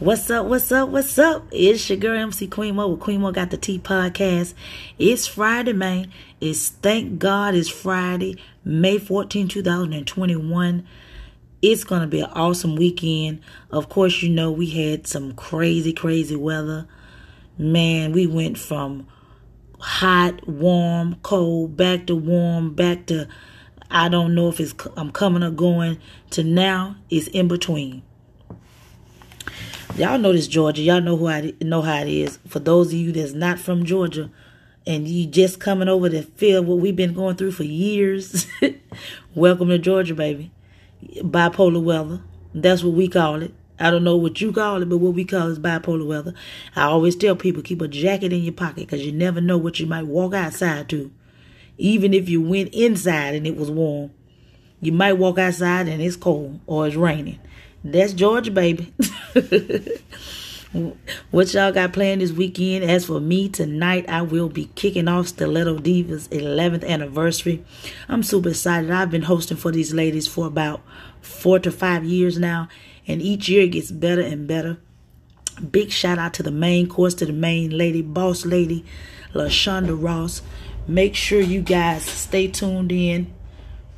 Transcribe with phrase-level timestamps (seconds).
[0.00, 0.46] What's up?
[0.46, 0.88] What's up?
[0.88, 1.46] What's up?
[1.52, 4.54] It's your girl MC Queen Mo with Queen Mo Got the Tea podcast.
[4.98, 6.10] It's Friday, man.
[6.40, 10.86] It's thank God it's Friday, May 14, 2021.
[11.60, 13.42] It's gonna be an awesome weekend.
[13.70, 16.88] Of course, you know we had some crazy, crazy weather.
[17.58, 19.06] Man, we went from
[19.80, 23.28] hot, warm, cold, back to warm, back to
[23.90, 25.98] I don't know if it's I'm coming or going
[26.30, 28.02] to now it's in between.
[29.96, 30.82] Y'all know this Georgia.
[30.82, 32.38] Y'all know who I know how it is.
[32.46, 34.30] For those of you that's not from Georgia
[34.86, 38.46] and you just coming over to feel what we've been going through for years,
[39.34, 40.52] welcome to Georgia, baby.
[41.16, 42.22] Bipolar weather.
[42.54, 43.52] That's what we call it.
[43.80, 46.34] I don't know what you call it, but what we call is bipolar weather.
[46.76, 49.80] I always tell people keep a jacket in your pocket because you never know what
[49.80, 51.10] you might walk outside to.
[51.78, 54.12] Even if you went inside and it was warm,
[54.80, 57.40] you might walk outside and it's cold or it's raining.
[57.82, 58.92] That's Georgia, baby.
[61.30, 62.84] what y'all got planned this weekend?
[62.84, 67.64] As for me, tonight I will be kicking off Stiletto Divas 11th anniversary.
[68.06, 68.90] I'm super excited.
[68.90, 70.82] I've been hosting for these ladies for about
[71.22, 72.68] four to five years now,
[73.06, 74.76] and each year it gets better and better.
[75.70, 78.84] Big shout out to the main course, to the main lady, boss lady,
[79.32, 80.42] LaShonda Ross.
[80.86, 83.32] Make sure you guys stay tuned in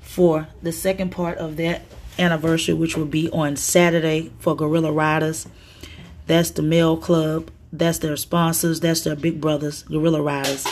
[0.00, 1.82] for the second part of that
[2.18, 5.46] anniversary, which will be on Saturday for Gorilla Riders.
[6.26, 7.50] That's the Male Club.
[7.72, 8.80] That's their sponsors.
[8.80, 10.66] That's their big brothers, Gorilla Riders.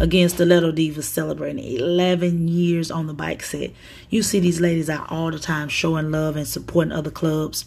[0.00, 3.70] Again, Stiletto Divas celebrating 11 years on the bike set.
[4.10, 7.64] You see these ladies out all the time showing love and supporting other clubs.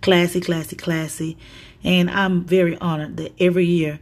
[0.00, 1.36] Classy, classy, classy.
[1.82, 3.98] And I'm very honored that every year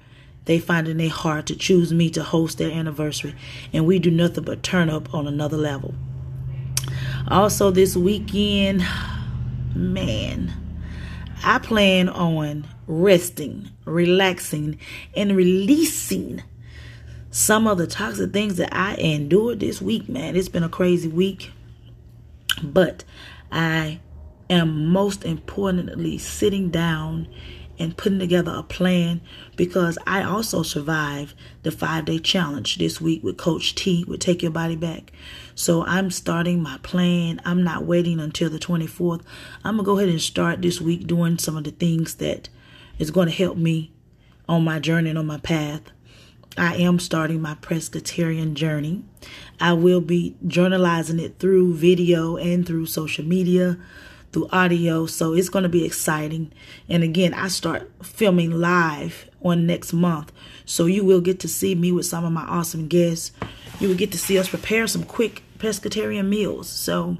[0.46, 3.34] they find in their heart to choose me to host their anniversary.
[3.72, 5.94] And we do nothing but turn up on another level.
[7.30, 8.82] Also, this weekend,
[9.74, 10.50] man,
[11.44, 14.78] I plan on resting, relaxing,
[15.14, 16.42] and releasing
[17.30, 20.36] some of the toxic things that I endured this week, man.
[20.36, 21.52] It's been a crazy week,
[22.62, 23.04] but
[23.52, 24.00] I
[24.48, 27.28] am most importantly sitting down
[27.78, 29.20] and putting together a plan
[29.56, 34.42] because I also survived the five day challenge this week with Coach T with Take
[34.42, 35.12] Your Body Back.
[35.54, 37.40] So I'm starting my plan.
[37.44, 39.22] I'm not waiting until the 24th.
[39.64, 42.48] I'm going to go ahead and start this week doing some of the things that
[42.98, 43.92] is going to help me
[44.48, 45.82] on my journey and on my path.
[46.56, 49.04] I am starting my pescatarian journey.
[49.60, 53.78] I will be journalizing it through video and through social media
[54.32, 55.06] through audio.
[55.06, 56.52] So it's going to be exciting.
[56.88, 60.32] And again, I start filming live on next month.
[60.64, 63.32] So you will get to see me with some of my awesome guests.
[63.80, 66.68] You will get to see us prepare some quick pescatarian meals.
[66.68, 67.18] So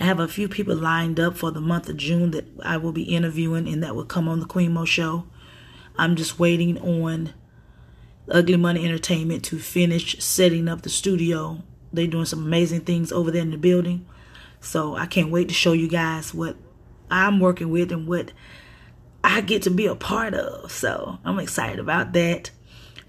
[0.00, 2.92] I have a few people lined up for the month of June that I will
[2.92, 5.26] be interviewing and that will come on the Queen Mo show.
[5.98, 7.32] I'm just waiting on
[8.30, 11.62] Ugly Money Entertainment to finish setting up the studio.
[11.92, 14.06] They're doing some amazing things over there in the building.
[14.60, 16.56] So I can't wait to show you guys what
[17.10, 18.32] I'm working with and what
[19.22, 20.70] I get to be a part of.
[20.70, 22.50] So I'm excited about that.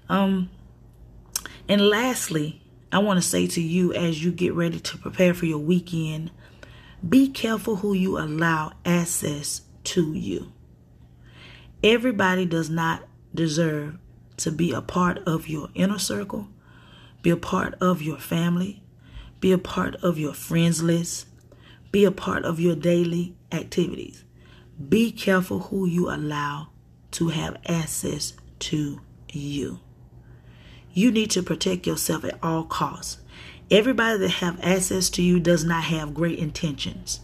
[0.08, 0.50] Um,
[1.68, 5.46] and lastly, I want to say to you as you get ready to prepare for
[5.46, 6.30] your weekend,
[7.06, 10.52] be careful who you allow access to you.
[11.82, 13.04] Everybody does not
[13.34, 13.98] deserve
[14.38, 16.48] to be a part of your inner circle,
[17.22, 18.82] be a part of your family,
[19.40, 21.26] be a part of your friends list,
[21.90, 24.24] be a part of your daily activities.
[24.88, 26.68] Be careful who you allow
[27.12, 29.00] to have access to
[29.32, 29.80] you.
[30.92, 33.18] You need to protect yourself at all costs.
[33.70, 37.20] Everybody that have access to you does not have great intentions.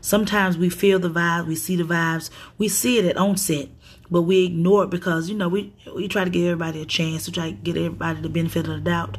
[0.00, 3.68] Sometimes we feel the vibes, we see the vibes, we see it at onset,
[4.08, 7.26] but we ignore it because you know we we try to give everybody a chance,
[7.26, 9.18] we try to get everybody the benefit of the doubt.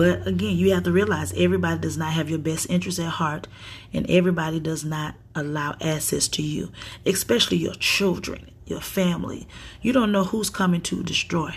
[0.00, 3.46] But again, you have to realize everybody does not have your best interest at heart,
[3.92, 6.72] and everybody does not allow access to you,
[7.04, 9.46] especially your children, your family.
[9.82, 11.54] You don't know who's coming to destroy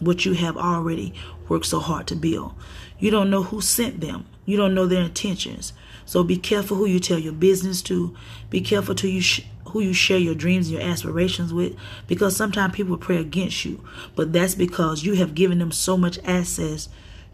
[0.00, 1.14] what you have already
[1.48, 2.52] worked so hard to build.
[2.98, 4.26] You don't know who sent them.
[4.44, 5.72] You don't know their intentions.
[6.04, 8.12] So be careful who you tell your business to.
[8.50, 11.76] Be careful to you sh- who you share your dreams and your aspirations with
[12.08, 13.84] because sometimes people pray against you,
[14.16, 16.88] but that's because you have given them so much access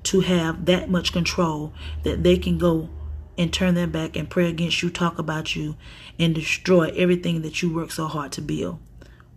[0.05, 1.73] to have that much control
[2.03, 2.89] that they can go
[3.37, 5.77] and turn their back and pray against you, talk about you,
[6.19, 8.79] and destroy everything that you work so hard to build.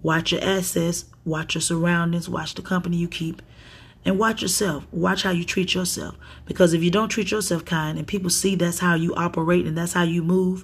[0.04, 3.42] Watch your assets, watch your surroundings, watch the company you keep,
[4.06, 4.86] and watch yourself.
[4.92, 6.16] Watch how you treat yourself.
[6.46, 9.78] Because if you don't treat yourself kind and people see that's how you operate and
[9.78, 10.64] that's how you move,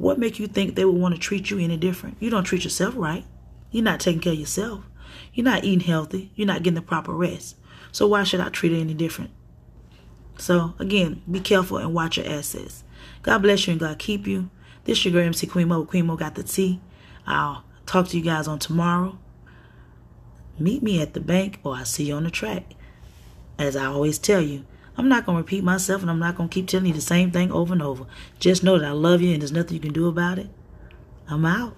[0.00, 2.16] What make you think they would want to treat you any different?
[2.20, 3.26] You don't treat yourself right.
[3.70, 4.82] You're not taking care of yourself.
[5.34, 6.32] You're not eating healthy.
[6.34, 7.56] You're not getting the proper rest.
[7.92, 9.30] So why should I treat it any different?
[10.40, 12.82] So again, be careful and watch your assets.
[13.22, 14.48] God bless you and God keep you.
[14.84, 15.84] This your girl MC Queen Mo.
[15.84, 16.80] Queen Mo got the tea.
[17.26, 19.18] I'll talk to you guys on tomorrow.
[20.58, 22.72] Meet me at the bank or I'll see you on the track.
[23.58, 24.64] As I always tell you,
[24.96, 27.02] I'm not going to repeat myself and I'm not going to keep telling you the
[27.02, 28.06] same thing over and over.
[28.38, 30.48] Just know that I love you and there's nothing you can do about it.
[31.28, 31.76] I'm out.